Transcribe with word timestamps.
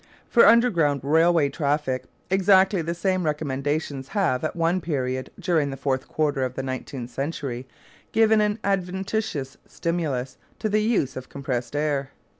For 0.27 0.47
underground 0.47 1.01
railway 1.03 1.49
traffic 1.49 2.05
exactly 2.31 2.81
the 2.81 2.95
same 2.95 3.23
recommendations 3.23 4.07
have, 4.07 4.43
at 4.43 4.55
one 4.55 4.81
period 4.81 5.29
during 5.37 5.69
the 5.69 5.77
fourth 5.77 6.07
quarter 6.07 6.41
of 6.43 6.55
the 6.55 6.63
nineteenth 6.63 7.11
century, 7.11 7.67
given 8.11 8.41
an 8.41 8.57
adventitious 8.63 9.57
stimulus 9.67 10.37
to 10.57 10.69
the 10.69 10.81
use 10.81 11.15
of 11.15 11.29
compressed 11.29 11.75
air. 11.75 12.09